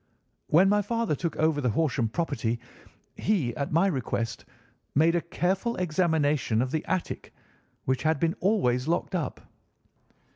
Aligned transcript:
"When 0.47 0.67
my 0.67 0.81
father 0.81 1.13
took 1.15 1.35
over 1.37 1.61
the 1.61 1.69
Horsham 1.69 2.09
property, 2.09 2.59
he, 3.15 3.55
at 3.55 3.71
my 3.71 3.85
request, 3.85 4.45
made 4.95 5.13
a 5.13 5.21
careful 5.21 5.75
examination 5.75 6.59
of 6.63 6.71
the 6.71 6.83
attic, 6.85 7.31
which 7.85 8.01
had 8.01 8.19
been 8.19 8.33
always 8.39 8.87
locked 8.87 9.13
up. 9.13 9.41